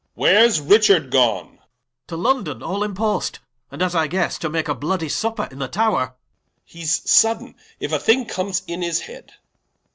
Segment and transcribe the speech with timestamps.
[0.15, 1.63] Where's Richard gone Cla.
[2.07, 3.37] To London all in post,
[3.69, 6.11] and as I guesse, To make a bloody Supper in the Tower Ed.
[6.65, 9.33] He's sodaine if a thing comes in his head.